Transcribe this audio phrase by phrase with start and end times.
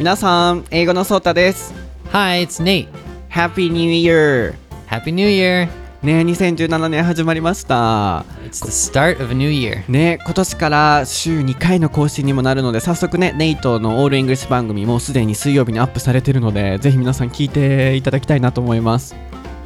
[0.00, 1.74] 皆さん、英語のソータです。
[2.10, 2.88] Hi, it's Nate.
[3.28, 4.54] Happy New Year!
[4.88, 5.68] Happy New Year.
[6.02, 8.24] ね2017年始まりました。
[8.46, 9.84] It's the start of a new year.
[9.90, 19.14] ね今年から週2回の更新にもなるので、早速ね、ネイトのオールイングリッシュ番組もうすでに水曜日にアップされてるので、ぜひ皆さん聞いていただきたいなと思います。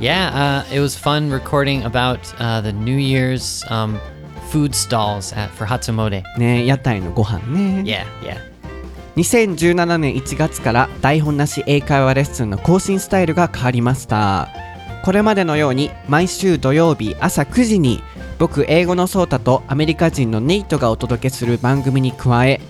[0.01, 4.01] Yeah, uh, it was fun recording about uh, the New Year's um,
[4.51, 6.25] food stalls at, for Hatsumode.
[6.39, 7.85] ね屋台のご飯ね。
[7.86, 8.54] Yeah, yeah.
[9.17, 14.49] 2017年1月から台本なし英会話レッスンの更新スタイルが変わりました。
[15.05, 18.03] これまでのように毎週土曜日朝9時に
[18.39, 22.61] 僕英語のソータとアメリカ人のネイトがお届けする番組に加え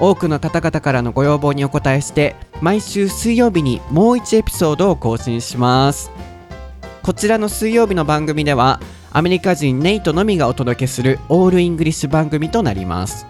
[0.00, 6.10] 多くの方々からのご要望にお答えして毎週水曜日にもう1エピソードを更新します。
[7.02, 8.80] こちらの水曜日の番組では
[9.12, 13.26] アメリカ人ネイトのみがお届けするオールイングリッシュ番組となります。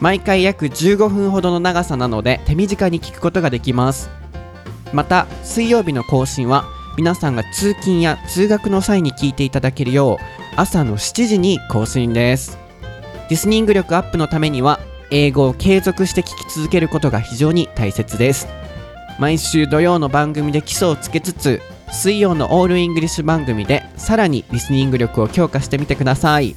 [0.00, 4.10] 毎回約15分ほどの長さなので手短に聞くことができます。
[4.92, 6.64] また水曜日の更新は
[6.96, 10.24] 皆さんが通勤や通学の際に聞いていただけるよう
[10.56, 12.58] 朝の7時に更新です。
[13.28, 14.80] リスニング力アップのためには
[15.10, 18.48] 英語を継続して聞き続けることが非常に大切です。
[19.18, 21.60] 毎週土曜の番組で基礎をつけつつ
[21.92, 26.56] 水曜のオールイングリッシュ番組でさらにリスニング力を強化してみてください。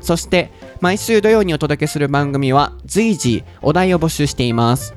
[0.00, 0.50] そして
[0.82, 4.96] 毎週土曜にお届けする番組は随時お題を募集しています。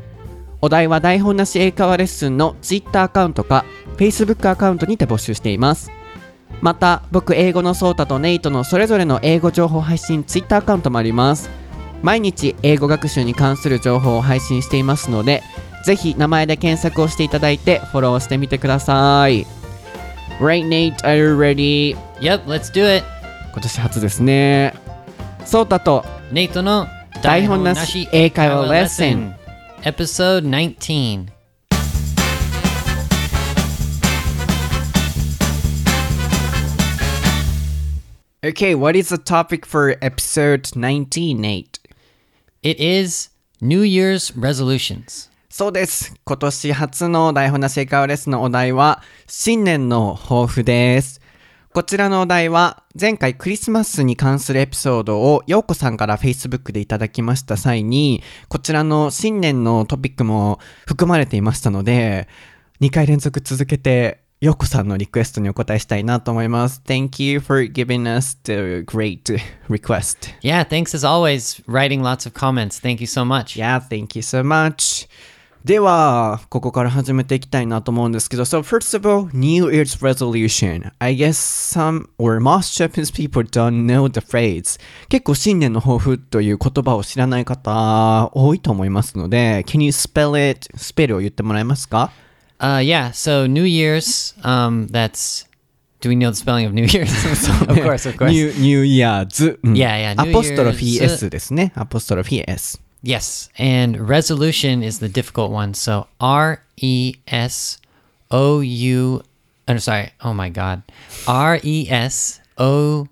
[0.59, 5.91] お題は台本なし英会話レッスンの Twitter アカウントか Facebook アカウントにて募集しています。
[6.59, 11.51] また僕英語のソータとネイトのそれぞれの英語情報配信 Twitter アカウントもあります。
[12.01, 15.43] 毎日英語学習に関する情報を配信していますので
[15.85, 19.45] ぜひ名前で検索をしていただいてフォローしてみてください。
[20.39, 21.95] Right Nate, are you ready?
[22.21, 23.05] Yep, let's do it.
[23.53, 24.84] 今年初ですね
[25.45, 26.87] ソータと Nate の
[27.21, 29.35] 台本なし英会話レッスン
[29.83, 31.27] Episode 19.
[38.41, 41.79] Okay, what is the topic for episode 19, Nate?
[42.63, 43.29] It is
[43.61, 45.29] New Year's resolutions.
[45.49, 46.15] そうです。
[46.25, 51.21] 今年初の台本なし英会話レッスンのお題は、新年の抱負です。
[51.75, 62.29] こちらのお題は、前回クリスマスに関するエピソードを、ようこさんから Facebook でいただきました際に、こちらの新年のトピックも含まれていましたので、
[62.79, 66.81] 2回連続続けて、ようこさんのリクエストにお答えしたいなと思います。
[66.85, 69.37] Thank you for giving us the great
[69.67, 70.33] request.
[70.41, 71.61] Yeah, thanks as always.
[71.67, 72.81] Writing lots of comments.
[72.81, 73.59] Thank you so much.
[73.61, 75.09] Yeah, thank you so much.
[75.65, 80.91] では、ここから始めていきたいなと思うんですけど、So first of all, New Year's resolution.
[80.99, 84.79] I guess some or most Japanese people don't know the phrase.
[85.09, 90.69] 結構新年の抱負という言葉を知らない方多いと思いますので、Can you spell it?
[90.77, 92.11] スペルを言ってもらえますか
[92.59, 95.47] Uh, yeah, so New Year's, um, that's.
[95.99, 97.09] Do we know the spelling of New Year's?
[97.67, 98.31] of course, of course.
[98.31, 99.57] New, New Year's.
[99.63, 101.73] うん Yeah, yeah, ア New ポストロフィー Year's S ですね。
[101.75, 102.84] アポストロフィー S。
[103.04, 105.72] Yes, and resolution is the difficult one.
[105.74, 107.78] So R E S
[108.30, 109.22] O U.
[109.66, 110.12] I'm sorry.
[110.20, 110.82] Oh my God.
[111.26, 113.08] R E S O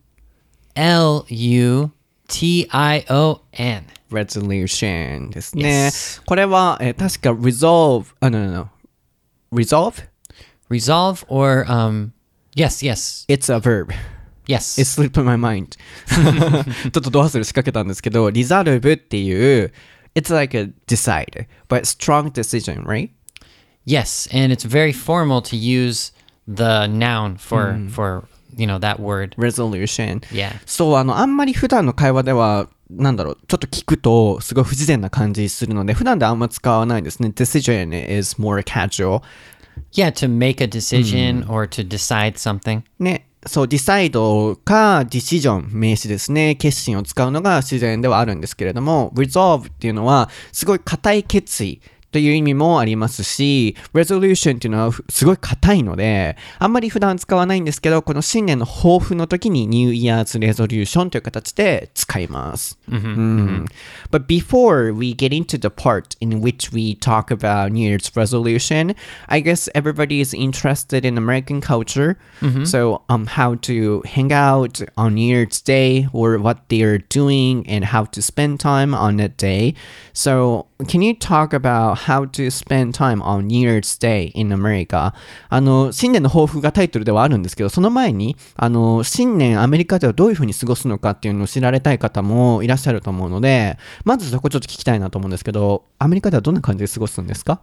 [0.76, 1.90] L U
[2.28, 3.84] T I O N.
[4.10, 5.88] resolution ですね。
[5.88, 6.22] Yes.
[6.26, 8.68] これは、えー確か resolve, あ、no, no, no.
[9.52, 10.02] resolve?
[10.70, 12.12] Resolve or um.
[12.54, 13.92] Yes, yes, It's a verb.
[14.46, 14.80] yes.
[14.80, 15.76] It slipped my mind.
[16.08, 19.72] ちょっとド忘れ仕掛けたんですけど、resolve っていう、
[20.14, 23.10] It's like a decide, but strong decision, right?
[23.88, 26.12] yes, and it's very formal to use
[26.46, 29.34] the noun for for you know that word.
[29.38, 30.20] resolution.
[30.30, 30.60] Yeah.
[30.66, 37.28] そう、あの、あんまり普段の会話では、なんだろう、ちょっと聞くと、すごい不自然な感じするので、普段であんま使わないですね。
[37.28, 39.22] decision is more casual.
[39.92, 42.82] Yeah, to make a decision or to decide something.
[42.98, 46.55] ね、 そう、decide かディシジョン名詞ですね。
[46.55, 51.81] 決心を使うのが自然ではあるんですけれども、resolve っていうのは、すごい固い決意
[52.12, 62.78] という意味もありますし、resolution っていうのはふすごい硬いので、あんまり普段使わないんですけど、この新年の抱負の時に New Year's Resolution という形で使います。
[62.88, 63.66] うん
[64.10, 68.96] But before we get into the part in which we talk about New Year's resolution,
[69.26, 72.16] I guess everybody is interested in American culture.
[72.64, 77.68] So, um, how to hang out on New Year's Day or what they are doing
[77.68, 79.74] and how to spend time on that day.
[80.14, 85.13] So, can you talk about how to spend time on New Year's Day in America
[85.49, 97.61] あの新年の抱負がタイトルではあるんですけどその前にあの新年アメリカではどういうふうに過ごすのかっていうのを知られたい方もいらっしゃると思うのでまずそこちょっと聞きたいなと思うんですけどアメリカではどんな感じで過ごすんですか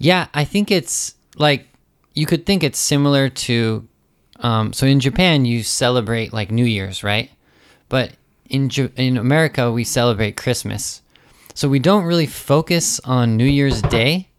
[0.00, 1.66] Yeah, I think it's like
[2.14, 3.86] you could think it's similar to.
[4.40, 7.30] Um, so in Japan, you celebrate like New Year's, right?
[7.88, 8.12] But
[8.48, 11.02] in in America, we celebrate Christmas.
[11.60, 14.30] So we don't really focus on New Year's Day.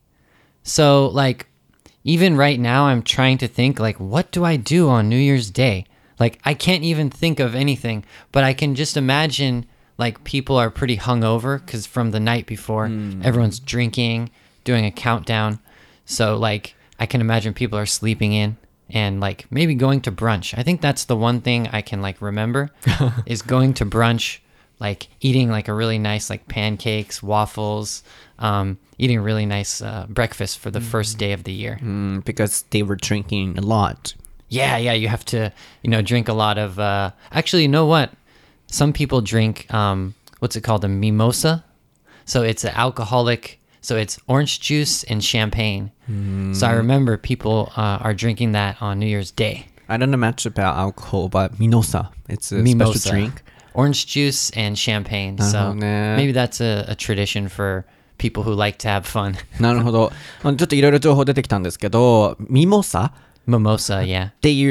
[0.64, 1.46] So like
[2.04, 5.52] even right now, I'm trying to think like, what do I do on New Year's
[5.52, 5.86] Day?
[6.20, 9.68] Like I can't even think of anything, but I can just imagine
[10.00, 13.22] like people are pretty hungover because from the night before, hmm.
[13.24, 14.32] everyone's drinking,
[14.64, 15.60] doing a countdown.
[16.06, 18.58] So like I can imagine people are sleeping in
[18.90, 20.58] and like maybe going to brunch.
[20.58, 22.72] I think that's the one thing I can like remember
[23.28, 24.40] is going to brunch,
[24.82, 28.04] like eating like a really nice like pancakes, waffles,
[28.40, 31.80] um, eating a really nice uh, breakfast for the first day of the year.
[31.82, 34.16] Mm, because they were drinking a lot
[34.50, 36.78] Yeah, yeah, you have to, you know, drink a lot of.
[36.78, 38.12] Uh, actually, you know what?
[38.68, 41.64] Some people drink um, what's it called, a mimosa.
[42.26, 43.60] So it's an alcoholic.
[43.82, 45.92] So it's orange juice and champagne.
[46.54, 49.68] So I remember people uh, are drinking that on New Year's Day.
[49.88, 53.44] I don't know much about alcohol but mimosa it's a Mimosa, special drink
[53.75, 55.37] orange juice and champagne.
[55.39, 56.17] So Oh, nah.
[56.17, 57.85] maybe that's a, a tradition for
[58.19, 59.35] people who like to have fun.
[59.61, 60.13] なるほど。
[60.43, 63.13] まあちょっといろいろ情報出てきたんですけど、ミモサ
[63.47, 64.31] Mimosa, yeah.
[64.31, 64.65] ってい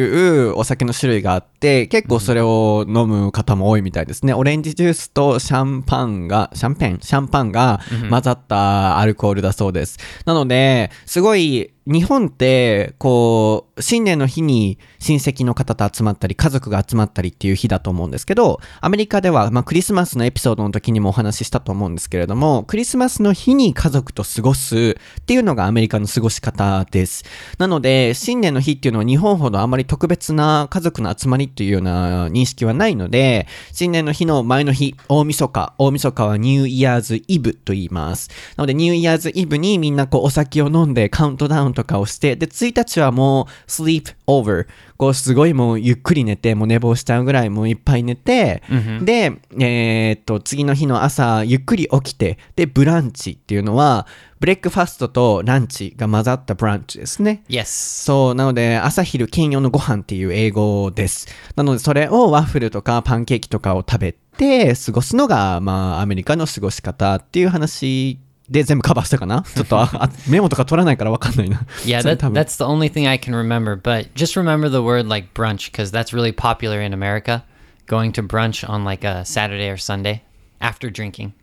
[0.50, 4.35] うお酒の種類があって、 結構それを飲む方も多いみたいですね。
[4.35, 6.99] オレンジジュースとシャンパンが、シャンペン？
[7.03, 9.99] シャンパンが混ざったアルコールだそうです。
[10.25, 27.25] なので、すごい、日本って、こう、新年の日に親戚の方と集まったり、家族が集まったりっていう日だと思うんですけど、アメリカでは、まあ、クリスマスのエピソードの時にもお話ししたと思うんですけれども、クリスマスの日に家族と過ごすっていうのがアメリカの過ごし方です。
[27.59, 38.31] なので、新年の日っていうのは日本ほどあまり特別な家族の集まりっていうような認識はないので、新年の日の前の日、大晦日、大晦日はニューイヤーズイブと言います。
[38.57, 44.67] なので、ニューイヤーズイブにみんなこうお酒を飲んでカウントダウンとかをして、で、1日はもう sleep over。
[44.97, 48.63] こうすごいもうゆっくり寝て、もう寝坊しちゃうぐらいもういっぱい寝て、
[49.03, 54.07] で、えーっと、次の日の朝ゆっくり起きて、で、ブランチっていうのは、
[54.41, 57.43] ブレックファストとランチが混ざったブランチですね。
[57.47, 57.67] Yes.
[58.05, 61.29] そう、なので、朝昼兼用のご飯っていう英語です。
[61.57, 71.67] なので、それをワッフルとかパンケーキとかを食べて過ごすのが、まあ、アメリカの過ごし方っていう話で全部カバーしたかなちょっとああメモとか取らないからわかんないな。
[71.85, 73.77] Yeah, that, that's the only thing I can remember.
[73.77, 77.45] But just remember the word like brunch because that's really popular in America.
[77.87, 80.23] Going to brunch on like a Saturday or Sunday
[80.62, 81.34] after drinking.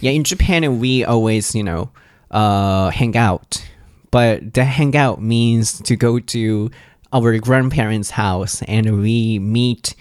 [0.00, 1.90] yeah, in Japan, we always, you know,
[2.30, 3.64] uh, hang out.
[4.10, 6.70] But the hangout means to go to
[7.12, 9.94] our grandparents' house and we meet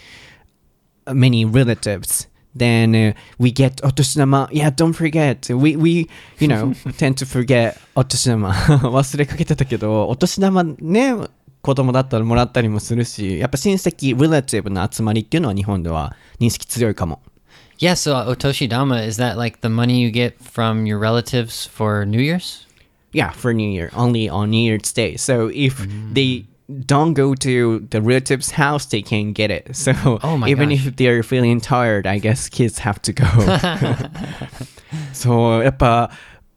[1.11, 2.27] many relatives.
[2.55, 4.49] Then uh, we get otoshinama.
[4.51, 5.47] Yeah, don't forget.
[5.49, 6.09] We, we
[6.39, 8.51] you know, tend to forget otoshinama.
[8.89, 11.13] 忘れかけてたけど、お年玉ね、
[11.61, 17.21] 子供だったらもらったりもするし、やっぱ親戚、relative の集まりっていうのは日本では認識強いかも。
[17.81, 21.65] Yeah, so uh, Otoshi Dama, is that like the money you get from your relatives
[21.65, 22.65] for New Year's?
[23.13, 25.15] Yeah, for New Year, only on New Year's Day.
[25.17, 25.77] So if
[26.11, 26.45] they
[26.85, 29.75] don't go to the relative's house, they can get it.
[29.75, 29.93] So
[30.23, 30.87] Oh my even gosh.
[30.87, 33.25] if they're feeling tired, I guess kids have to go.
[35.13, 36.11] そう、やっぱ、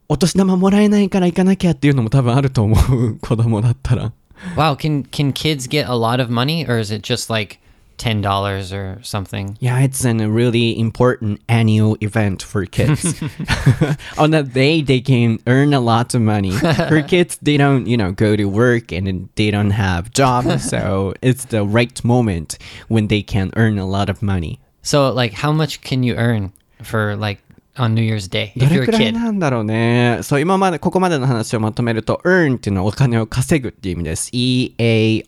[0.09, 4.12] お年玉もらえないから行かなきゃっていうのも多分あると思う、子供だったら。
[4.57, 7.59] Wow, can can kids get a lot of money or is it just like
[7.98, 9.58] $10 or something?
[9.60, 13.22] Yeah, it's a really important annual event for kids.
[14.18, 16.52] On that day, they can earn a lot of money.
[16.52, 21.14] For kids, they don't, you know, go to work and they don't have jobs, so
[21.22, 24.60] it's the right moment when they can earn a lot of money.
[24.82, 27.42] So like how much can you earn for like
[27.75, 29.13] on New Year's Day ど if れ you're く a らい kid?
[29.13, 30.20] なんだろうね。
[30.24, 34.29] そう、今まで、ここまでの話をまとめると、earn っていうのはお金を稼ぐっていう意味です。
[34.34, 35.22] E-A-R-N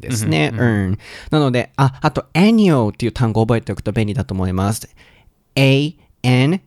[0.00, 0.52] ですね。
[0.54, 0.98] earn。
[1.30, 4.88] なので、あ、あと annual っていう単語を覚えておくと便利だと思います。
[5.56, 6.58] A-N-N-U-A-L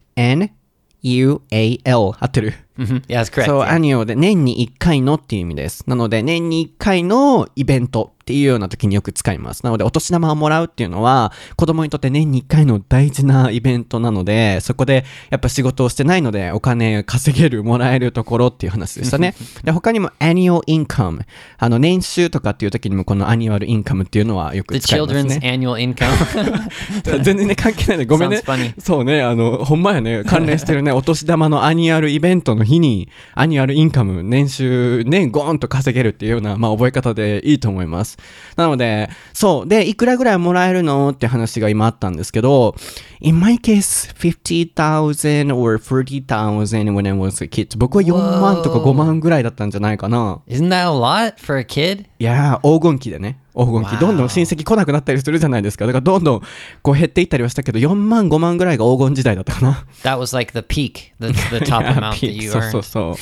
[1.96, 2.67] 合ってる？Mhm.
[2.78, 3.46] Yeah, that's correct.
[3.46, 3.72] そう、yeah.
[3.72, 5.84] アニオで年に1回のっていう意味です。
[5.88, 9.64] なので、年に1回のイベントっていうような時によく使います。
[9.64, 19.34] なので、お年玉をもらうっていうのは、子供にとって年に1回の大事なイベントなので、そこでやっぱ仕事をしてないので、お金稼げる、もらえるところっていう話でしたね。
[19.64, 21.22] で、他にも annual income。
[21.58, 25.40] あの、年収とかっていう時にもこの annual income っていうのはよく The 使います children's ね。
[25.42, 27.24] annual income?
[27.24, 28.06] 全然ね、関係ないね。
[28.06, 28.42] ごめんね。
[28.78, 38.18] そうね、あの、ほんまやね、関連してるね、 お年玉の annual event の日に annual income、年収、年ゴーンと稼げるっていうような、まあ覚え方でいいと思います。
[38.56, 39.68] なので、そう。
[39.68, 42.76] で、いくらぐらいもらえるのって話が今あったんですけど、
[43.20, 47.78] in my case, 50,000 or 40,000 when I was a kid.
[47.78, 50.42] 僕は4万とか5万ぐらいだったんじゃないかな。
[50.48, 52.06] Isn't that a lot for a kid?
[52.20, 53.40] いやー、黄金期でね。
[53.54, 53.98] 黄金期。
[53.98, 55.86] どんどん親戚来なくなったりするじゃないですか。
[55.86, 56.42] だからどんどん
[56.82, 59.86] こう減っていったりはしたけど、4万、5万ぐらいが黄金時代だったかな。
[60.04, 62.84] That was like the peak, the, the top amount that you そうそう earned.
[62.84, 63.18] そ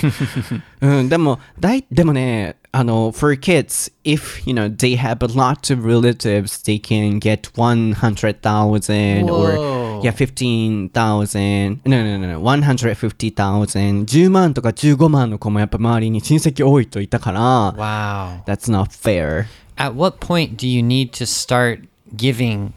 [0.82, 0.88] う。
[0.88, 9.85] うん、でも、だい、でもね、あの、for kids, if, you know, they have a lot of relatives, they can get 100,000 or,
[10.05, 10.05] Whoa.
[10.05, 18.45] yeah, 15,000, no, no, no, no, 150,000, 10万とか15万の子もやっぱ周りに親戚多いといたから、 Wow.
[18.45, 19.47] that's not fair.
[19.77, 21.81] At what point do you need to start
[22.15, 22.73] giving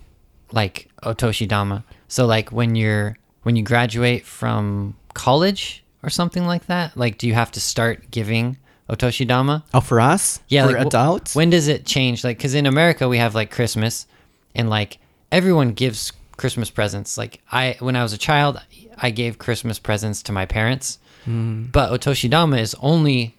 [0.54, 1.84] like otoshidama?
[2.08, 6.96] So like when you're when you graduate from college or something like that?
[6.96, 8.58] Like do you have to start giving
[8.90, 9.64] otoshidama?
[9.74, 10.40] Oh, for us?
[10.48, 11.36] Yeah, for like, wh- adults?
[11.36, 12.24] When does it change?
[12.24, 14.08] Like, because in America we have like Christmas,
[14.56, 15.00] and like
[15.32, 17.19] everyone gives Christmas presents.
[17.19, 18.59] Like I, when I was a child,
[18.97, 21.65] I gave Christmas presents to my parents, hmm.
[21.65, 23.37] but otoshidama is only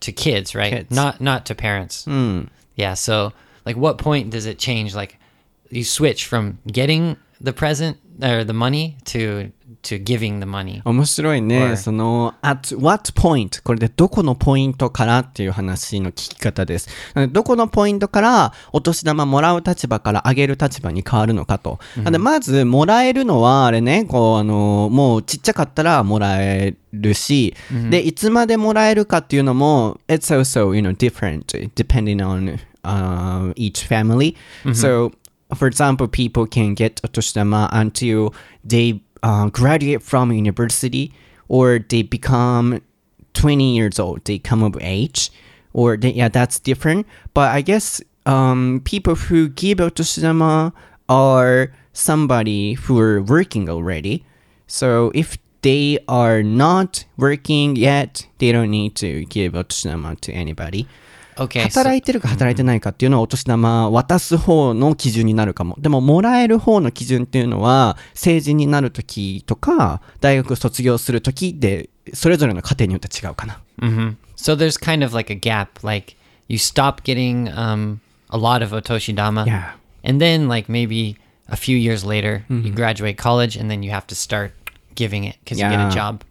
[0.00, 0.72] to kids, right?
[0.72, 0.90] Kids.
[0.94, 2.04] Not not to parents.
[2.04, 2.42] Hmm.
[2.76, 2.94] Yeah.
[2.94, 3.32] So,
[3.66, 4.94] like, what point does it change?
[4.94, 5.18] Like,
[5.70, 9.52] you switch from getting the present or the money to
[9.82, 10.80] to giving the money.
[10.84, 11.76] 面白いね。
[11.76, 13.62] その、at what point?
[13.62, 16.88] これでどこのポイントからっていう話の聞き方です。
[17.30, 21.78] どこのポイントからお年玉もらう立場からあげる立場に変わるのかと。
[21.96, 27.54] なので、まず、もらえるのは、あれね、こう、あの、もうちっちゃかったらもらえるし、
[27.90, 34.36] で、いつまでもらえるかっていうのも、it's also, you know, different depending on、uh, each family.
[34.72, 35.12] So,
[35.54, 41.12] for example, people can get Otoshitama until they uh, graduate from university
[41.48, 42.80] or they become
[43.34, 45.30] 20 years old, they come of age,
[45.72, 47.06] or they, yeah, that's different.
[47.34, 50.72] But I guess um, people who give Otoshitama
[51.08, 54.24] are somebody who are working already.
[54.66, 60.88] So if they are not working yet, they don't need to give Otoshitama to anybody.
[61.36, 65.76] 働いてるか働いてないかっていうのはお年玉渡す方の基準になるかも。
[65.78, 73.60] でも、もらえる方の基準っていうのは、成人になるときとか、大学卒業するときで、それぞれの家庭によって違うかな。
[73.80, 75.68] hmm So there's kind of like a gap.
[75.82, 76.16] Like
[76.48, 79.74] you stop getting um, a lot of otoshidama, Yeah.
[80.04, 81.16] and then like maybe
[81.48, 84.52] a few years later, you graduate college, and then you have to start
[84.96, 85.88] giving it because you get Yeah.
[85.88, 86.22] a job.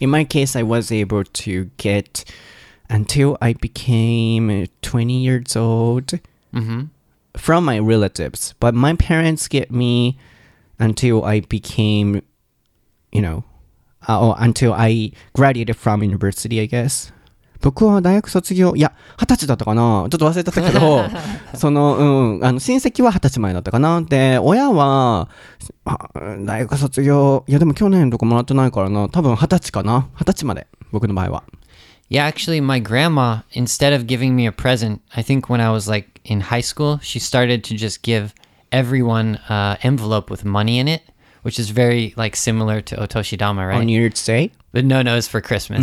[0.00, 2.24] In my case, I was able to get
[2.88, 6.20] until I became 20 years old
[7.36, 8.54] from my relatives.
[8.60, 10.18] But my parents get me
[10.78, 12.22] until I became,
[13.12, 13.44] you know,
[14.08, 17.12] uh, or until I graduated from university, I guess.
[17.62, 21.06] 僕は大学卒業、いや、二十歳だったかなちょっと忘れてたけど、
[21.54, 25.28] その、うん、あの、親戚は二十歳前だったかなで、親は、
[25.84, 31.44] あ大学卒業、いやでも去年とかもらってないからな、多分二十歳かな二十歳まで、僕の場合は。
[32.08, 36.20] Yeah, actually, my grandma, instead of giving me a present, I think when I was like
[36.24, 38.32] in high school, she started to just give
[38.70, 41.02] everyone uh, envelope with money in it,
[41.42, 43.78] which is very like similar to otoshidama, right?
[43.78, 44.52] On New Year's Day?
[44.72, 45.82] But no, no, it's for Christmas.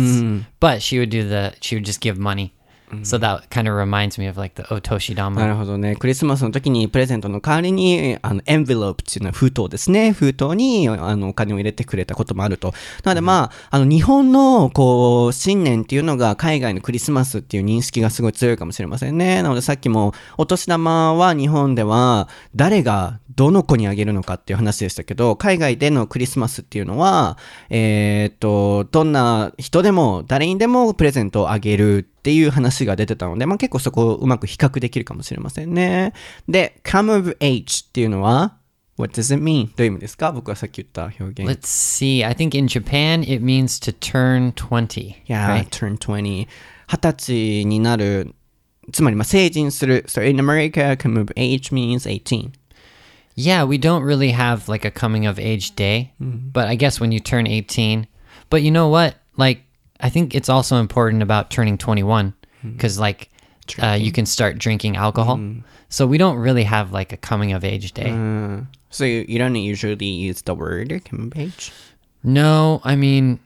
[0.60, 2.54] But she would do the, she would just give money.
[3.02, 5.46] So that kind of reminds me of like the な otoshidama.
[5.46, 5.96] るほどね。
[5.96, 10.12] クリスマスの時にプレゼントの代わりに、あの、エンベロープっていうのは封筒ですね。
[10.12, 12.72] 封筒に、あの、お金を入れてくれたこともあると。
[13.02, 19.42] なのでまあ、あの、日本の、こう、新年っていうのが海外のクリスマスっていう認識がすごい強いかもしれませんね。
[19.42, 27.38] なのでさっきも、お年玉は日本では、誰がどの子にあげるのかっていう話でしたけど、海外でのクリスマスっていうのは、
[27.70, 36.12] えーっと、どんな人でも、誰にでもプレゼントをあげるっていう話が出てたので、まあ結構そこをうまく比較できるかもしれませんね。
[36.48, 38.56] で、come of age っていうのは、
[38.96, 39.66] what does it mean?
[39.76, 40.30] どういう意味ですか？
[40.30, 41.50] 僕がさっき言った表現。
[41.50, 42.24] Let's see.
[42.24, 45.24] I think in Japan it means to turn 20.
[45.26, 45.68] Yeah, right?
[45.70, 46.46] turn 20.
[46.86, 48.34] 二十歳になる。
[48.92, 50.04] つまり、まあ、成人する。
[50.06, 52.50] So in America, come of age means 18.
[53.34, 57.12] Yeah, we don't really have like a coming of age day, but I guess when
[57.12, 58.06] you turn 18.
[58.50, 59.16] But you know what?
[59.36, 59.62] Like,
[60.00, 63.30] I think it's also important about turning 21 because, like,
[63.82, 65.40] uh, you can start drinking alcohol.
[65.88, 68.10] So we don't really have like a coming of age day.
[68.10, 71.72] Uh, so you, you don't usually use the word come of age?
[72.22, 73.40] No, I mean,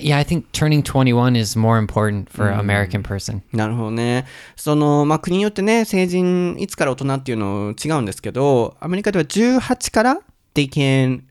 [0.00, 3.42] yeah, I think turning 21 is more important for an American person.
[3.52, 4.26] なるほどね。
[4.56, 10.20] その、まあ、国によってね、成人、いつから大人っていうの違うんですけど、アメリカでは18から
[10.54, 11.22] they can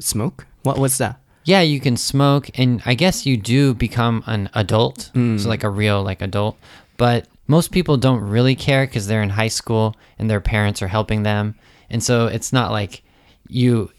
[0.00, 0.46] smoke?
[0.64, 1.16] What was that?
[1.44, 5.70] Yeah, you can smoke, and I guess you do become an adult, so like a
[5.70, 6.56] real like adult.
[6.96, 10.88] But most people don't really care because they're in high school and their parents are
[10.88, 11.54] helping them,
[11.88, 13.04] and so it's not like
[13.48, 13.90] you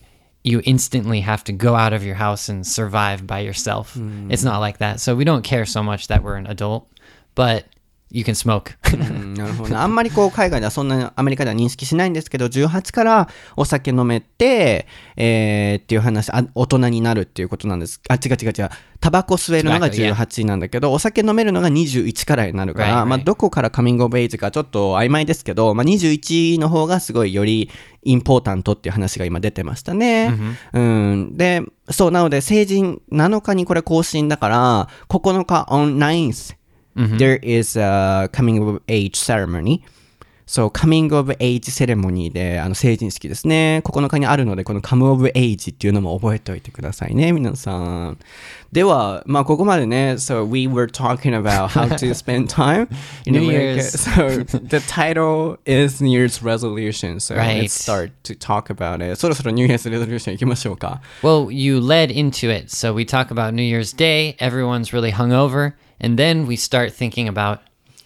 [0.45, 3.95] you instantly have to go out of your house and survive by yourself.
[3.95, 4.31] Hmm.
[4.31, 5.01] It's not like that.
[5.01, 6.91] So we don't care so much that we're an adult,
[7.35, 7.67] but
[8.12, 8.73] you can smoke.
[8.92, 9.76] うんなるほどね。
[9.76, 18.00] あんまりこう海外ではそんなにアメリカでは認識しないんですけど、18からお酒飲めて、えー、っていう話、あ大人になるっていうことなんです。
[18.09, 18.71] あ、違う違う違う。
[19.00, 20.14] タバコ吸えるのが Tobacco, yeah.
[20.14, 27.71] 18なんだけど、お酒飲めるのが21からになるから.まあどこからカミングオブエイジかちょっと曖昧ですけど、まあ21の方がすごいより
[28.04, 30.33] インポータントっていう話が今出てましたね。
[30.73, 31.37] うん。
[31.37, 36.54] で、そう、なので成人7日にこれ更新だから、9日 on 9th、
[36.96, 39.82] there is a coming of age ceremony.
[40.50, 43.82] そう、coming of age セレモニーで、あの、成人式ですね。
[43.84, 48.18] 9日にあるので、この come of age っていうのも覚えておいてくださいね、皆さん。
[48.72, 52.88] では、まあ、ここまでね、so we were talking about how to spend time
[53.26, 53.82] in New America.
[53.82, 54.00] Year's.
[54.00, 57.20] So, the title is New Year's resolution.
[57.20, 57.64] So, Right.
[57.64, 59.18] let's start to talk about it.
[59.18, 61.02] そろそろ New Year's resolution 行きましょうか。
[61.24, 62.70] Well, you led into it.
[62.70, 67.29] So we talk about New Year's Day, everyone's really hungover, And then we start thinking
[67.29, 67.61] about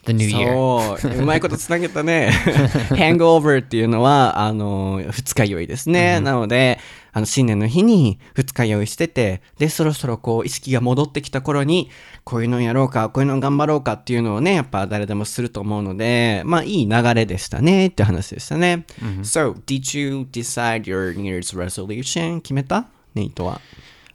[0.06, 0.98] the new year.
[0.98, 2.30] そう、うまいことつなげたね。
[2.90, 6.20] hangover っていうのは、あの、二日酔いですね。
[6.20, 6.78] なので、
[7.12, 11.90] あの、新年の日に二日酔いしてて、で、そろそろこう、意識が戻ってきた頃に、
[12.24, 18.84] こういうのやろうか、こういうの頑張ろうかっていうのをね、やっぱ誰でもすると思うので、まあ、いい流れでしたねって話でしたね。
[19.22, 22.40] So, did you decide your New Year's resolution?
[22.42, 22.86] 決めた？
[23.14, 23.60] ネイトは。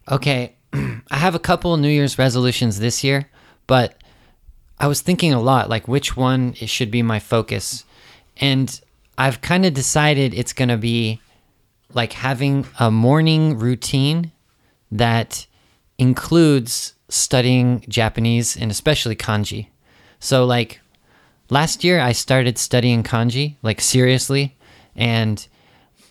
[0.08, 0.52] Okay,
[1.10, 3.26] I have a couple New Year's resolutions this year,
[3.72, 3.96] but
[4.82, 7.86] I was thinking a lot like which one should be my focus.
[8.36, 8.68] And
[9.18, 11.22] I've kind of decided it's going to be
[11.94, 14.34] like having a morning routine
[14.92, 15.48] that
[15.98, 19.68] includes studying Japanese and especially kanji.
[20.20, 20.82] So like
[21.50, 24.58] last year I started studying kanji like seriously
[24.98, 25.48] and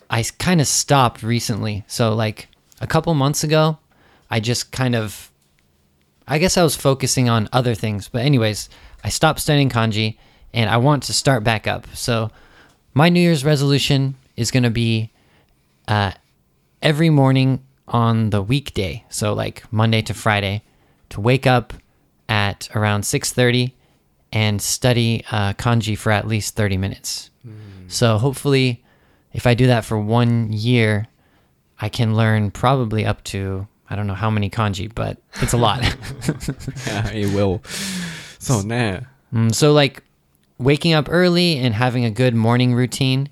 [0.09, 1.85] I kind of stopped recently.
[1.88, 2.49] So like
[2.81, 3.76] a couple months ago,
[4.31, 5.29] I just kind of
[6.30, 8.08] I guess I was focusing on other things.
[8.08, 8.71] But anyways,
[9.02, 10.16] I stopped studying kanji
[10.54, 11.88] and I want to start back up.
[11.93, 12.30] So
[12.95, 15.10] my New Year's resolution is going to be
[15.88, 16.12] uh,
[16.80, 20.62] every morning on the weekday, so like Monday to Friday,
[21.08, 21.75] to wake up
[22.28, 23.73] at around 6:30
[24.32, 27.30] and study uh, kanji for at least 30 minutes.
[27.88, 28.84] So hopefully,
[29.32, 31.08] if I do that for one year,
[31.80, 35.57] I can learn probably up to I don't know how many kanji, but it's a
[35.57, 35.83] lot.
[36.87, 37.63] yeah, it will.
[38.39, 39.00] So nah.
[39.35, 40.03] Mm, so like
[40.59, 43.29] waking up early and having a good morning routine,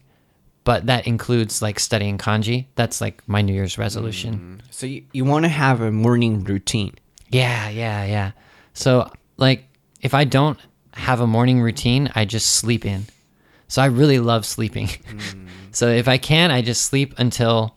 [0.64, 2.66] but that includes like studying kanji.
[2.74, 4.60] That's like my New Year's resolution.
[4.60, 4.74] Mm.
[4.74, 6.94] So you, you want to have a morning routine.
[7.30, 8.32] Yeah, yeah, yeah.
[8.74, 9.64] So like
[10.00, 10.58] if I don't
[10.94, 13.04] have a morning routine, I just sleep in.
[13.68, 14.88] So I really love sleeping.
[14.88, 15.48] Mm.
[15.72, 17.76] so if I can, I just sleep until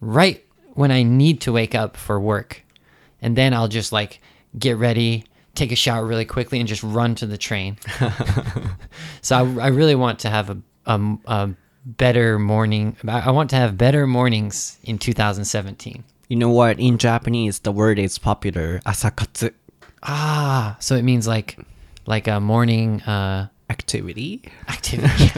[0.00, 2.62] right when I need to wake up for work.
[3.22, 4.20] And then I'll just like
[4.58, 7.76] get ready, take a shower really quickly and just run to the train.
[9.22, 11.50] so I, I really want to have a, a, a
[11.84, 12.96] better morning.
[13.06, 16.04] I want to have better mornings in 2017.
[16.28, 16.78] You know what?
[16.78, 18.80] In Japanese, the word is popular.
[18.86, 19.52] asakatsu.
[20.02, 21.58] Ah, so it means like
[22.06, 24.40] like a morning uh activity.
[24.66, 25.30] activity.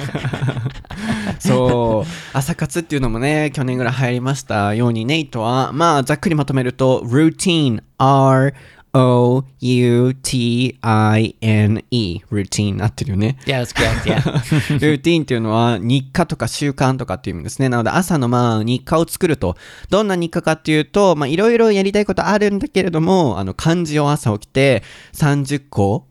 [1.38, 2.10] そう。
[2.32, 8.54] 朝活っていうのもね、去年ぐらい流行りましたように、ネイトは、まあ、ざっくりまとめると、routine, r,
[8.94, 13.38] o, u, t, i, n, e, routine なってるよね。
[13.46, 14.02] yeah, that's correct.
[14.04, 14.78] Yeah.
[14.78, 17.70] ルーティンっていうのは日課とか習慣とかっていう意味ですね。
[17.70, 19.56] なので朝のまあ日課を作ると。
[19.88, 24.82] どんな日課かっていうと、まあいろいろやりたいことあるんだけれども、あの漢字を朝起きて
[25.14, 26.06] 30個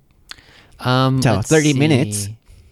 [0.84, 1.80] Um, So, let's 30 see.
[1.80, 2.30] minutes?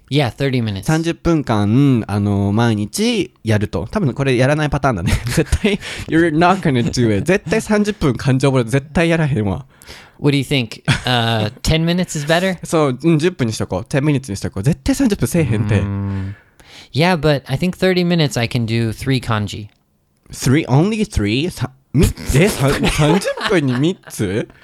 [0.10, 0.86] Yeah, 30 minutes.
[0.90, 3.88] 30分間、あの、毎日やると。
[3.92, 5.14] 多分これやらないパターンだね。
[5.28, 7.24] 絶対、you're not gonna do it.
[7.26, 8.70] 絶対30分漢字覚える。
[8.72, 9.66] 絶対やらへんわ。
[10.20, 10.84] What do you think?
[11.06, 12.58] Uh 10 minutes is better?
[12.66, 13.82] そう、うん10分にしとこう。
[13.84, 14.64] 10 minutes にしとこう。
[14.64, 15.76] 絶対30分せえへんて。
[16.92, 19.68] Yeah, but I think 30 minutes I can do 3 kanji.
[20.32, 21.48] three, only three?
[21.89, 24.49] さみえ、さ30分に3つ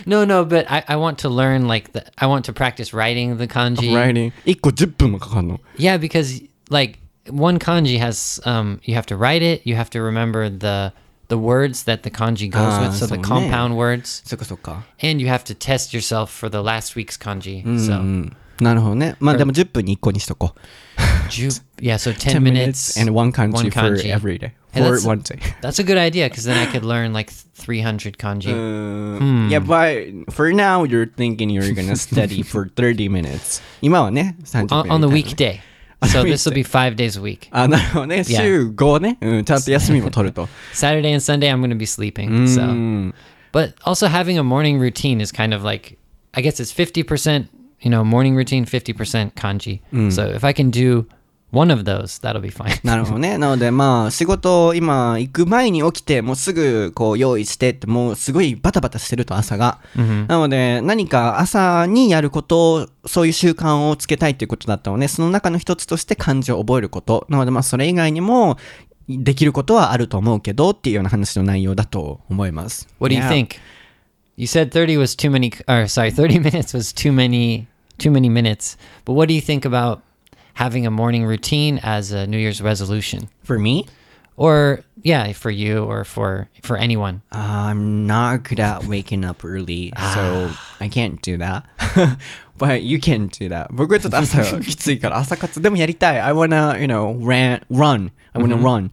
[0.05, 3.37] No, no, but I, I want to learn like the I want to practice writing
[3.37, 3.91] the kanji.
[3.93, 6.99] writing 1個10分もかかんの Yeah, because like
[7.31, 10.93] one kanji has um you have to write it, you have to remember the
[11.27, 13.23] the words that the kanji goes Ah, with, so the そうね。
[13.49, 17.63] compound words, そっかそっか and you have to test yourself for the last week's kanji.
[17.65, 21.49] う So んなるほどねまあでも10分に1個にしとこう ju-
[21.81, 22.51] yeah, so 10, 10 minutes
[22.95, 24.11] minutes and one kanji, one for kanji.
[24.13, 25.39] every day Hey, for that's- one day.
[25.61, 28.51] That's a good idea because then I could learn like 300 kanji.
[28.51, 33.61] Uh, Yeah, but for now you're thinking you're gonna study for 30 minutes.
[33.81, 35.59] 今はね、30 on, 分 on the み weekday.
[36.03, 37.47] So this will be five days a week.
[37.51, 38.23] あ、なるほどね。
[38.23, 39.45] 週5ね、うん。
[39.45, 40.47] ちゃんと休みも取ると。
[40.73, 42.45] Saturday and Sunday, I'm going to be sleeping.
[42.47, 43.13] So, うん。
[43.53, 45.97] but also having a morning routine is kind of like,
[46.33, 47.47] I guess it's 50%,
[47.81, 49.79] you know, morning routine, 50% kanji.
[50.11, 51.07] So if I can do
[51.52, 52.78] one of those, that'll be fine.
[52.86, 53.38] なるほどね。
[53.38, 59.78] なのでまあ仕事今行く前に起きてもうすぐこう用意してってもうすごいバタバタしてると朝が。
[60.28, 67.26] なので何か朝にやることをそういう習慣をつけたいっていうことだったのでその中の一つとして漢字を覚えること。
[67.28, 68.56] なのでまあそれ以外にも
[69.08, 72.88] できることはあると思うけどっていうような話の内容だと思います。
[73.00, 73.56] What do you think?
[74.36, 77.66] You said 30 was too many, or sorry, 30 minutes was too many,
[77.98, 78.78] too many minutes.
[79.04, 80.00] But what do you think about
[80.55, 83.29] having a morning routine as a New Year's resolution?
[83.43, 83.85] For me?
[84.37, 87.21] Or yeah, for you or for for anyone.
[87.31, 91.65] I'm not good at waking up early, so I can't do that.
[92.57, 93.67] But you can do that.
[93.71, 96.19] 僕はちょっと朝きついから朝活でもやりたい。
[96.19, 98.11] I wanna, you know, ran, run.
[98.33, 98.91] I wanna run.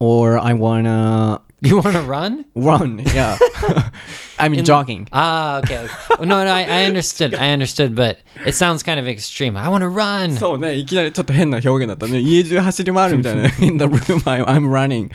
[0.00, 2.44] Or I wanna You want to run?
[2.54, 2.98] run.
[3.14, 3.38] Yeah.
[4.38, 5.08] I'm jogging.
[5.12, 5.88] Ah, okay.
[6.18, 7.34] Oh, no, no, I, I understood.
[7.34, 9.56] I understood, but it sounds kind of extreme.
[9.56, 10.36] I want to run.
[10.36, 12.20] そ うね、いきなりちょっと変な表現だったね。
[12.20, 13.42] 家中走り回るみたいな。
[13.60, 15.10] In the room, I, I'm running.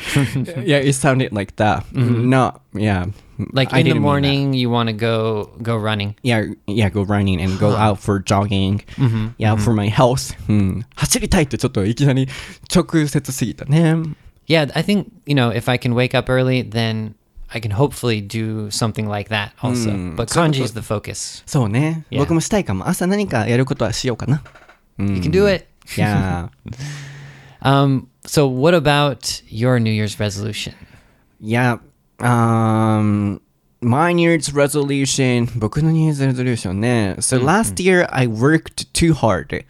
[0.65, 1.83] yeah, it sounded like that.
[1.93, 3.05] No, yeah.
[3.53, 3.99] like I in the didn't mean that.
[4.01, 6.15] morning, you want to go go running.
[6.23, 8.81] Yeah, yeah, go running and go out for jogging.
[9.37, 10.35] Yeah, for my health.
[10.49, 10.85] うん。
[10.95, 12.27] 走りたいってちょっといきなり
[12.73, 13.95] 直接すぎたね。
[14.47, 17.13] Yeah, I think you know if I can wake up early, then
[17.53, 19.91] I can hopefully do something like that also.
[20.15, 21.43] but kanji is the focus.
[21.45, 22.05] そうね。
[22.11, 22.19] Yeah.
[22.19, 22.87] 僕もしたいかも。
[22.87, 24.43] 朝何かやることはしようかな。
[24.97, 25.65] You can do it.
[25.95, 26.49] Yeah.
[27.61, 28.07] Um.
[28.25, 30.73] So, what about your New Year's resolution?
[31.41, 31.77] yeah.
[32.19, 33.39] Um,
[33.81, 35.47] my New Year's resolution.
[35.57, 37.15] 僕の New Year's resolution ね。
[37.19, 39.65] So last year I worked too hard.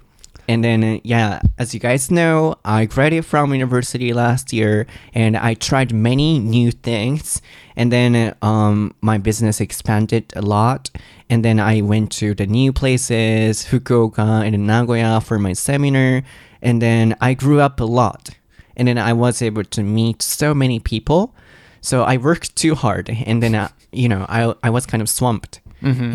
[0.46, 5.36] And then, uh, yeah, as you guys know, I graduated from university last year and
[5.36, 7.40] I tried many new things.
[7.76, 10.90] And then, uh, um, my business expanded a lot.
[11.30, 16.22] And then I went to the new places, Fukuoka and Nagoya for my seminar.
[16.60, 18.30] And then I grew up a lot.
[18.76, 21.34] And then I was able to meet so many people.
[21.80, 23.08] So I worked too hard.
[23.26, 25.60] And then, uh, you know, I, I was kind of swamped.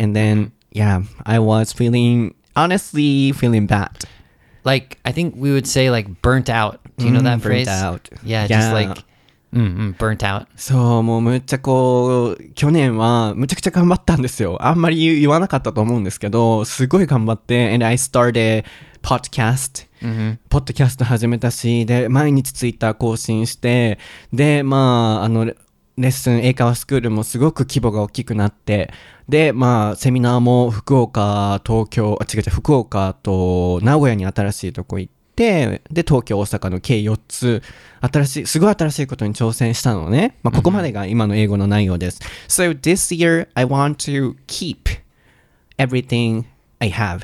[0.00, 4.04] And then, yeah, I was feeling, honestly, feeling bad.
[4.64, 6.78] Like, I think we would say like burnt out.
[6.98, 7.68] Do you know that Mm, burnt phrase?
[7.68, 8.00] out.
[8.24, 8.72] Yeah, just Yeah.
[8.74, 9.02] like
[9.54, 10.46] mm, mm, burnt out.
[10.56, 14.58] そう、もうむっちゃこう、去年はむちゃくちゃ頑張ったんですよ。
[14.60, 18.64] あんまり言わなかったと思うんですけど、すごい頑張って、and I started
[19.02, 19.86] podcast.
[20.48, 23.98] ポッドキャスト始めたし、で、毎日ツイッター更新して、
[24.32, 25.52] で、まあ、あの、
[26.00, 28.92] レレッスン、英会話スクールもすごく規模が大きくなって、
[29.28, 37.62] で、まあ、セミナーも福岡、東京、あ、違う違う、福岡と名古屋に新しいとこ行って、で、東京、大阪の計4つ、
[38.00, 40.38] 新しい、すごい新しいことに挑戦したのね。
[40.42, 42.20] まあ、ここまでが今の英語の内容です。
[42.48, 45.00] So, this year, I want to keep
[45.76, 46.44] everything
[46.78, 47.20] I have.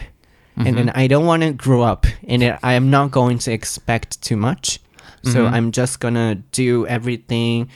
[0.58, 4.22] And then I don't want to grow up and I am not going to expect
[4.22, 4.80] too much.
[5.22, 7.68] So I'm just gonna do everything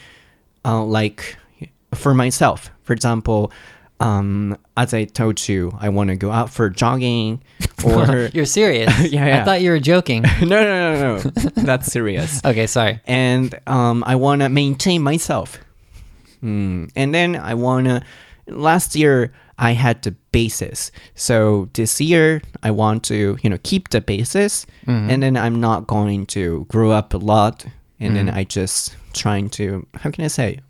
[0.64, 1.36] uh, like
[1.94, 2.70] for myself.
[2.82, 3.52] For example,
[4.00, 7.42] um, as I told you, I want to go out for jogging
[7.84, 8.98] or You're serious?
[9.12, 9.42] Yeah, yeah.
[9.42, 10.22] I thought you were joking.
[10.40, 12.42] no, no, no, no, that's serious.
[12.44, 13.00] okay, sorry.
[13.06, 15.58] and um, I want to maintain myself.
[16.42, 16.90] Mm.
[16.96, 18.02] And then I want to.
[18.46, 23.90] Last year I had the basis, so this year I want to you know keep
[23.90, 27.66] the basis, and then I'm not going to grow up a lot,
[28.00, 30.60] and then I just trying to how can I say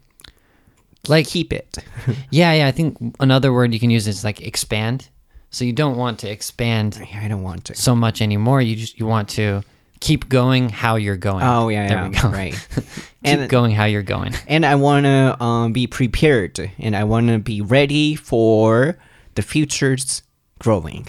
[1.09, 1.79] Like keep it.
[2.31, 2.67] Yeah, yeah.
[2.67, 5.09] I think another word you can use is like expand.
[5.51, 7.75] So you don't want to expand I don't want to.
[7.75, 8.63] so much anymore.
[8.63, 9.63] You just you want to
[10.01, 11.43] keep going how you're going.
[11.45, 12.29] Oh yeah, there yeah, we go.
[12.43, 12.69] right.
[12.75, 12.85] keep
[13.25, 14.35] and going how you're going.
[14.47, 18.97] and I want to um, be prepared and I want to be ready for
[19.35, 20.23] the future's
[20.59, 21.07] growing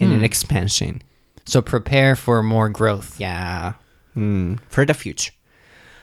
[0.00, 1.02] and an expansion.
[1.46, 3.18] So prepare for more growth.
[3.20, 3.74] Yeah.
[4.68, 5.32] For the future.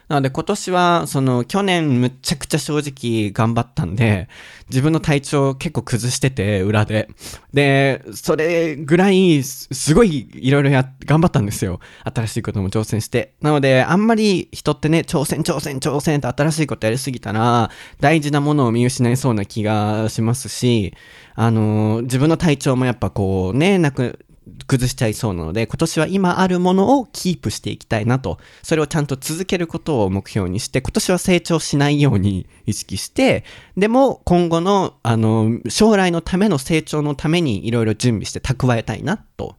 [0.08, 4.28] なので今年は、その去年むちゃくちゃ正直頑張ったんで、
[4.70, 7.10] 自分の体調結構崩してて、裏で。
[7.54, 11.80] で、それぐらい、すごいいろいろや、頑張ったんですよ。
[12.04, 13.34] 新しいことも挑戦して。
[13.42, 20.94] なので、あんまり人ってね、挑戦挑戦挑戦って新しいことやりすぎたら、大事なものを見失いそうな気がしますし、
[21.36, 24.20] あの、自分の体調もやっぱこうね、なく、
[24.68, 33.44] 崩しちゃいそうなので、今年は今あるものをキープしていきたいなと、それをちゃんと続けることを目標にして、今年は成長しないように意識して、
[33.78, 39.56] でも今後の、あの、将来のための成長のためにいろいろ準備して蓄えたいなと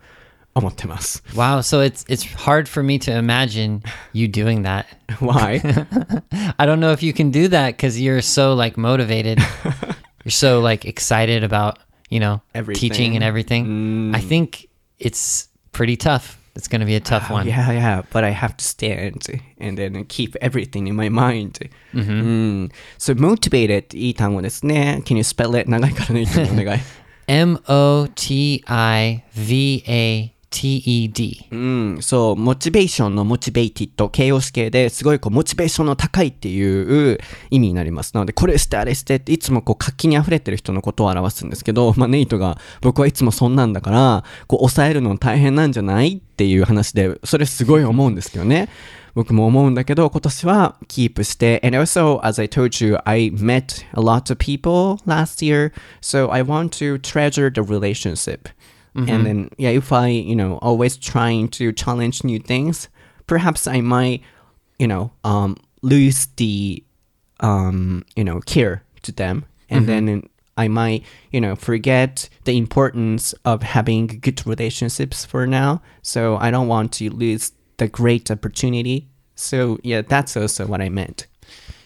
[0.55, 1.23] 思ってます。
[1.35, 4.87] Wow, so it's it's hard for me to imagine you doing that.
[5.21, 5.61] Why?
[6.57, 9.39] I don't know if you can do that cuz you're so like motivated.
[10.25, 12.41] you're so like excited about, you know,
[12.75, 14.13] teaching and everything.
[14.15, 14.69] I think
[15.00, 16.38] it's pretty tough.
[16.56, 17.48] It's going to be a tough one.
[17.48, 19.26] Yeah, yeah, but I have to stand
[19.60, 21.70] and then keep everything in my mind.
[21.94, 22.70] うん。
[22.98, 25.02] So, motivated いい単語ですね。
[25.06, 25.70] Can you spell it?
[25.70, 26.80] 長いからね、いつもお願い。
[27.28, 31.47] M O T I V A T E D.
[31.51, 37.19] うん、そう、モチベーションのモチベイティッド、形容詞形ですごいこう、モチベーションの高いっていう
[37.51, 38.15] 意味になります。
[38.15, 48.69] なので、これしてあれしてって、いつもこう、活気に溢れてる人のことを表すんですけど、 まあ、ネイトが、僕はいつもそんなんだから、こう、抑えるの大変なんじゃないっていう話で、それすごい思うんですけどね。
[49.17, 56.45] 僕も思うんだけど、今年はキープして、and also, as I told you, I met a lot of people last year, so I
[56.45, 58.49] want to treasure the relationship.
[59.09, 62.89] And then, yeah, if I, you know, always trying to challenge new things,
[63.27, 64.23] perhaps I might,
[64.79, 66.83] you know, um, lose the,
[67.41, 69.45] um, you know, care to them.
[69.69, 75.83] And then I might, you know, forget the importance of having good relationships for now.
[76.03, 79.09] So I don't want to lose the great opportunity.
[79.35, 81.27] So yeah, that's also what I meant.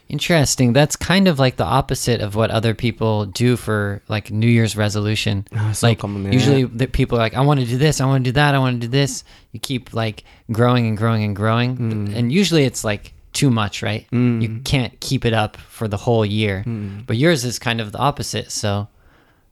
[0.08, 0.72] Interesting.
[0.72, 4.76] That's kind of like the opposite of what other people do for like New Year's
[4.76, 5.46] resolution.
[5.74, 6.32] so like common, yeah.
[6.32, 8.54] usually the people are like, I want to do this, I want to do that,
[8.54, 9.22] I want to do this.
[9.52, 12.14] You keep like growing and growing and growing, Hmm.
[12.14, 14.06] and usually it's like too much, right?
[14.10, 16.62] You can't keep it up for the whole year.
[16.62, 17.00] Hmm.
[17.06, 18.50] But yours is kind of the opposite.
[18.50, 18.88] So,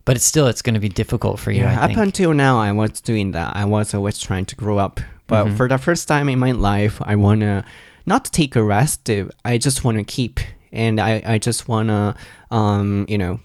[0.06, 1.60] but it's still it's going to be difficult for you.
[1.62, 3.54] Yeah, up until now, I was doing that.
[3.54, 5.00] I was always trying to grow up.
[5.28, 7.16] But for the first time in my life, I
[8.06, 9.10] want to not take a rest.
[9.44, 10.40] I just want to keep.
[10.72, 12.14] And I, I just want to,
[12.50, 13.40] um, you know,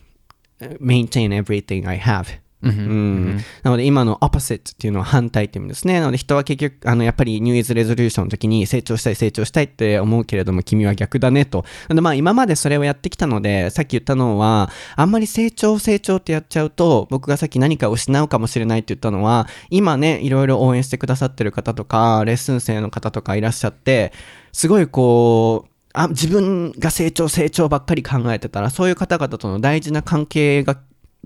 [0.80, 2.42] maintain everything I have.
[2.64, 6.00] うんなので今の opposite っていうのは反対っていう意味ですね。
[6.00, 11.66] なので人は結局、あの、やっぱりニューイズレゾリューションの時に成長したい成長したいって思うけれども君は逆だねと。
[11.90, 24.14] なのでまあ今までそれをやってきたので、さっき言ったのは、あんまり成長成長ってやっちゃうと、僕がさっき何かを失うかもしれないって言ったのは、今ね、いろいろ応援してくださってる方とか、レッスン生の方とかいらっしゃって、
[24.52, 30.80] すごいこう、あ自分が成長成長ばっかり考えてたらそういう方々との大事な関係が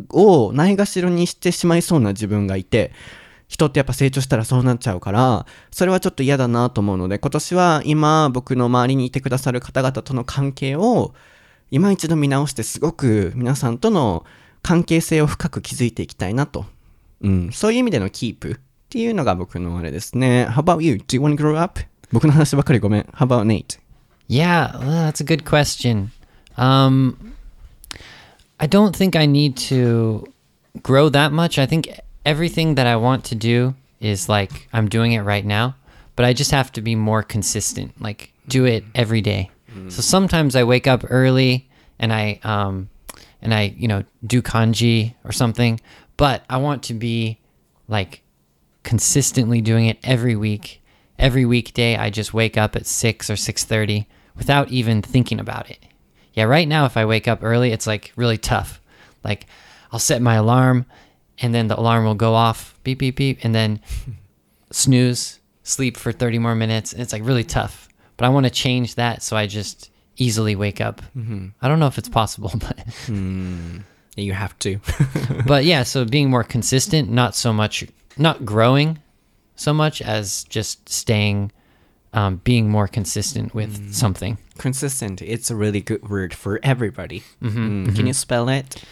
[0.10, 2.92] をないがしろにしてしまいそうな自分がいて
[3.48, 11.14] 人ってやっぱ成長したらそうなっちゃうからそれはちょっと嫌だなと思うので今年は今僕の周りにいてくださる方々との関係を
[11.72, 14.26] 今一度見直してすごく皆さんとの
[14.62, 16.66] 関係性を深く築いていきたいなと、
[17.22, 18.56] うん、そういう意味でのキープっ
[18.90, 20.96] ていうのが僕のあれですね How about you?
[20.96, 21.80] Do you want to grow up?
[22.15, 23.79] 僕の話ばっかりごめん How about Nate?
[24.29, 26.11] Yeah, well, that's a good question.
[26.57, 27.35] Um,
[28.59, 30.25] I don't think I need to
[30.83, 31.59] grow that much.
[31.59, 31.89] I think
[32.25, 35.75] everything that I want to do is like I'm doing it right now,
[36.17, 38.01] but I just have to be more consistent.
[38.01, 39.51] Like do it every day.
[39.89, 41.69] So sometimes I wake up early
[42.01, 42.89] and I um
[43.41, 45.81] and I, you know, do kanji or something,
[46.17, 47.39] but I want to be
[47.89, 48.23] like
[48.83, 50.83] consistently doing it every week.
[51.18, 55.80] Every weekday I just wake up at 6 or 6:30 without even thinking about it.
[56.34, 58.82] Yeah, right now if I wake up early, it's like really tough.
[59.24, 59.48] Like
[59.92, 60.86] I'll set my alarm
[61.40, 63.80] and then the alarm will go off, beep beep beep, and then
[64.72, 66.94] snooze, sleep for 30 more minutes.
[66.94, 67.88] And it's like really tough.
[68.18, 71.02] But I want to change that so I just easily wake up.
[71.16, 71.48] Mm-hmm.
[71.62, 73.80] I don't know if it's possible, but hmm.
[74.18, 74.80] You have to
[75.46, 77.86] but yeah, so being more consistent, not so much,
[78.18, 79.00] not growing
[79.56, 81.52] so much as just staying,
[82.14, 84.38] um, being more consistent with something.
[84.58, 87.24] Consistent, it's a really good word for everybody.
[87.42, 88.84] Mm, Can you spell it?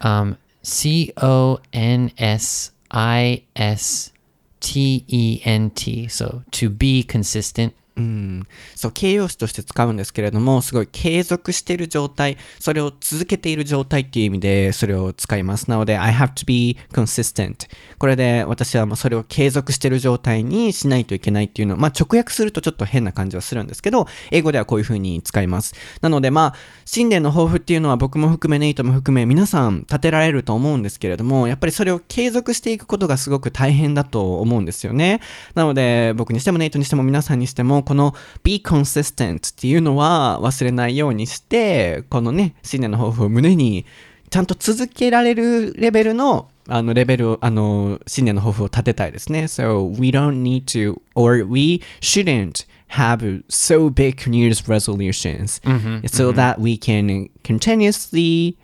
[0.00, 4.12] Um, C O N S I S
[4.60, 6.08] T E N T.
[6.08, 7.74] So to be consistent.
[8.00, 15.68] うん、そう形容詞として使うんですけれどもすごい継続している状態それを続けている状態っていう意味でそれを使います。
[15.68, 25.74] なので I have to be consistent これで私はもうそれを継続している状態にしないといけないっていうのをまあ直訳するとちょっと変な感じはするんですけど英語ではこういう風に使います。
[26.00, 26.54] なのでまあ
[26.86, 35.20] 新年の抱負っていうのは僕も含めネイトも含め皆さん立てられると思うんですけれどもやっぱりそれを継続していくことがすごく大変だと思うんですよね。
[35.54, 43.85] なので僕にしてもネイトにしても皆さんにしてもこの be consistent っていうのは忘れないようにしてこのね新年の抱負を胸に
[44.29, 49.43] ちゃんと続けられるレベルのあのレベルを、あの、新年の抱負を立てたいですね。
[49.43, 55.61] So we don't need to, or we shouldn't have so big New Year's resolutions
[56.07, 58.57] so that we can continuously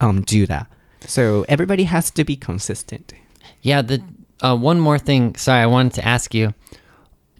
[0.00, 0.66] um, do that.
[1.00, 3.12] So everybody has to be consistent.
[3.62, 4.02] Yeah, the
[4.40, 5.34] uh, one more thing.
[5.36, 6.54] Sorry, I wanted to ask you.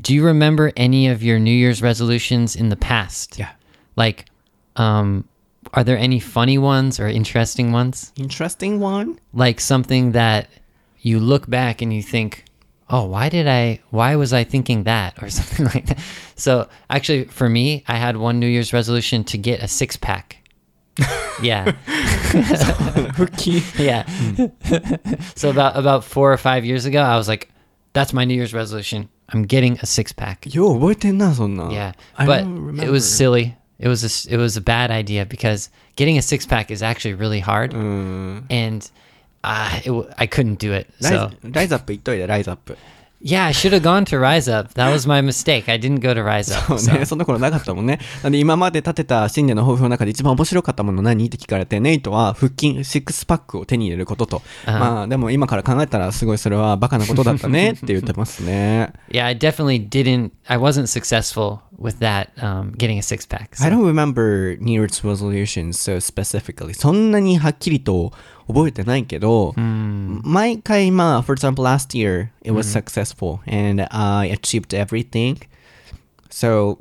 [0.01, 3.39] Do you remember any of your New Year's resolutions in the past?
[3.39, 3.51] Yeah.
[3.95, 4.25] Like,
[4.75, 5.27] um,
[5.73, 8.11] are there any funny ones or interesting ones?
[8.15, 9.19] Interesting one.
[9.33, 10.49] Like something that
[10.99, 12.45] you look back and you think,
[12.89, 13.79] "Oh, why did I?
[13.91, 15.99] Why was I thinking that?" or something like that.
[16.35, 20.37] So, actually, for me, I had one New Year's resolution to get a six pack.
[21.41, 21.73] yeah.
[23.77, 24.05] yeah.
[25.35, 27.49] so about about four or five years ago, I was like,
[27.92, 29.08] "That's my New Year's resolution.
[29.32, 31.64] I'm getting a six pack." よう覚えてんな、そんな。
[31.70, 33.00] Yeah, I but don't it was remember.
[33.00, 33.54] silly.
[33.80, 36.82] It was a, s- it was a bad idea because getting a six pack is
[36.82, 38.90] actually really hard, and
[39.44, 40.88] uh, it, w- I couldn't do it.
[41.00, 42.76] ライ So ズライズアップ言っといて、ライズアップ。
[43.23, 44.73] Yeah, I should have gone to Rise Up.
[44.73, 45.69] That was my mistake.
[45.71, 46.73] I didn't go to Rise そ Up.
[46.73, 47.99] う so- ね、そんな頃なかったもんね。
[48.21, 54.41] なんで今まで立てた新年の抱負の中で一番面白かったもの何って聞かれて、ネイトは腹筋、シックスパックを手に入れることと。
[54.65, 58.91] まあでも今から考えたらすごいそれはバカなことだったねって言ってますね。
[59.09, 60.31] Yeah, I definitely didn't.
[60.47, 62.27] I wasn't successful with that.
[62.37, 63.51] Um, getting a six pack.
[63.61, 66.73] I don't remember New Year's resolutions so specifically.
[66.73, 68.11] そんなにはっきりと
[68.47, 75.37] 覚えてないけど、毎回まあ、for example last year it was successful and I achieved everything.
[76.29, 76.79] So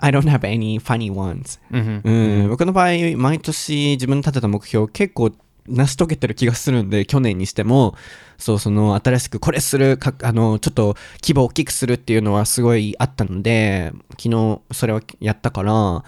[0.00, 1.60] I don't have any funny ones.
[1.70, 5.32] うん、僕の場合、毎年自分の立てた目標結構
[5.66, 7.94] 成し遂げてる気がするんで、去年にしても、
[8.38, 16.04] そう、その新しくこれする、かあの、ちょっと規模を大きくするっていうのはすごいあったので、昨日それをやったから、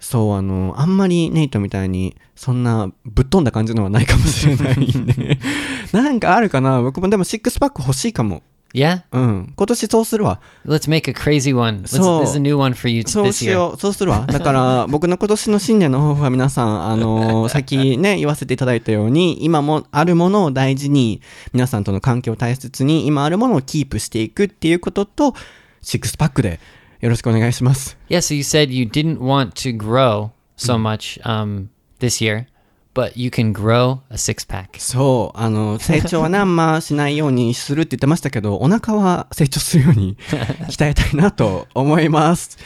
[0.00, 5.38] そう、あの、あんまりネイトみたいに、そんなぶっ飛んだ感じのはないかもしれないんで。
[5.92, 6.80] なんかあるかな？
[6.80, 8.42] 僕もでもシックスパック欲しいかも。
[8.72, 9.52] Yeah, うん。
[9.56, 10.40] 今年そうするわ。
[10.64, 11.82] let's make a crazy one.
[11.82, 13.80] Let's, this is a new one for you そうし.よう。
[13.80, 14.26] そうするわ。
[14.26, 21.20] だから、 僕の今年の新年の抱負は皆さん、あのー、さっきね、言わせていただいたように、今もあるものを大事に、
[21.52, 25.34] 皆さんとの関係を大切に、今あるものをキープしていくっていうことと、
[25.82, 26.60] シックスパックで
[27.00, 27.96] よろしくお願いします。
[28.08, 32.46] Yeah, so you said you didn't want to grow so much um, this year,
[32.92, 34.78] but you can grow a six pack.
[34.78, 40.16] そう、あの、成長はね、あんましないようにするって言ってましたけど、お腹は成長するように
[40.68, 42.58] 鍛えたいなと思います。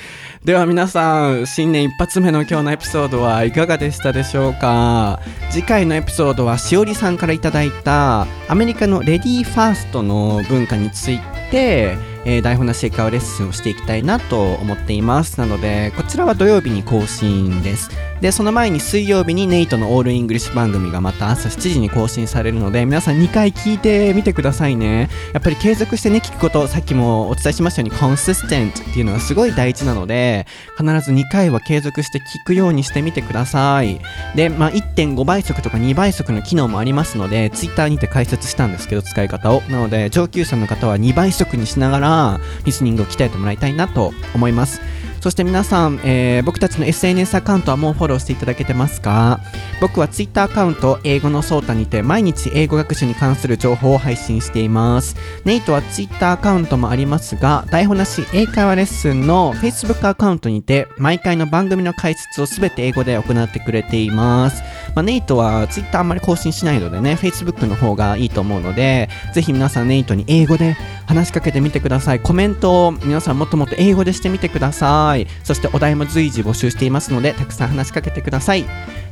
[0.44, 5.20] では皆さん、新年一発目の今日のエピソードはいかがでしたでしょうか？
[5.50, 11.20] 次回のエピソードはしおりさんからいただいたアメリカのレディーファーストの文化につい
[11.52, 15.38] て、えー台本なし英会話レッスンをしていきたいなと思っています。
[15.38, 17.90] なので、こちらは土曜日に更新です。
[18.20, 25.10] で、その前に水曜日にネイトの All English 番組がまた朝7時に更新されるので、皆さん2回聞いてみてくださいね。
[25.32, 30.46] やっぱり継続してね、聞くこと、さっきもお伝えしましたように、consistent っていうのがすごい大事なので、
[30.78, 34.00] 必ず2回は継続して聞くようにしてみてください。
[34.34, 39.62] で、まあ、1.5倍速とか2倍速の機能もありますので、Twitter にて解説したんですけど、使い方を。
[39.68, 44.80] なので、上級者の方は2倍速にしながら、リスニングを鍛えてもらいたいなと思います。
[45.24, 49.40] そして皆さん、えー僕たちの SNS アカウントはもうフォローしていただけてますか
[49.80, 55.16] 僕は Twitter アカウント、英語のソータにて毎日英語学習に関する情報を配信しています。
[55.46, 64.62] ネイトは Twitter アカウントもありますが、台本なし英会話レッスンの Facebook アカウントにて毎回の番組の解説をすべて英語で行ってくれています。
[64.94, 72.20] まあ、ネイトは Twitter あんまり更新しないのでね、Facebook の方がいいと思うので、ぜひ皆さんネイトに英語で話しかけてみてください。
[72.20, 75.13] コメントを皆さんもっともっと英語でしてみてください。
[75.42, 78.64] そしてお題も随時募集していますので、たくさん話しかけてください。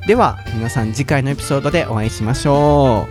[0.07, 3.07] では、皆さん次回のエピソードでお会いしましょ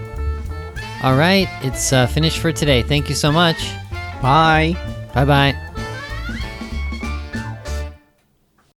[1.04, 2.84] All right, it's uh, finished for today.
[2.84, 3.56] Thank you so much.
[4.20, 4.24] う。
[4.24, 4.76] バイ。
[5.14, 5.71] Bye bye.